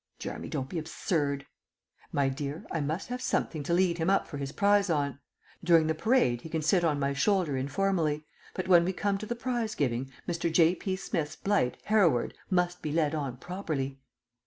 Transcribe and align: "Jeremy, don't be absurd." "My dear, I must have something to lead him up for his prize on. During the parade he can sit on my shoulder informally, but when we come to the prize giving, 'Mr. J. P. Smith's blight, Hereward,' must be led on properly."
"Jeremy, 0.17 0.49
don't 0.49 0.67
be 0.67 0.79
absurd." 0.79 1.45
"My 2.11 2.27
dear, 2.27 2.65
I 2.71 2.79
must 2.81 3.09
have 3.09 3.21
something 3.21 3.61
to 3.61 3.71
lead 3.75 3.99
him 3.99 4.09
up 4.09 4.27
for 4.27 4.37
his 4.39 4.51
prize 4.51 4.89
on. 4.89 5.19
During 5.63 5.85
the 5.85 5.93
parade 5.93 6.41
he 6.41 6.49
can 6.49 6.63
sit 6.63 6.83
on 6.83 6.99
my 6.99 7.13
shoulder 7.13 7.55
informally, 7.55 8.25
but 8.55 8.67
when 8.67 8.83
we 8.83 8.93
come 8.93 9.19
to 9.19 9.27
the 9.27 9.35
prize 9.35 9.75
giving, 9.75 10.11
'Mr. 10.27 10.51
J. 10.51 10.73
P. 10.73 10.95
Smith's 10.95 11.35
blight, 11.35 11.77
Hereward,' 11.83 12.33
must 12.49 12.81
be 12.81 12.91
led 12.91 13.13
on 13.13 13.37
properly." 13.37 13.99